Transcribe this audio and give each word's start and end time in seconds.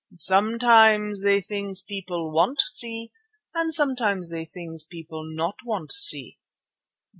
"Sometimes 0.15 1.21
they 1.21 1.41
things 1.41 1.83
people 1.83 2.31
want 2.33 2.59
see, 2.65 3.11
and 3.53 3.71
sometimes 3.71 4.31
they 4.31 4.45
things 4.45 4.83
people 4.83 5.21
not 5.31 5.57
want 5.63 5.91
see." 5.91 6.39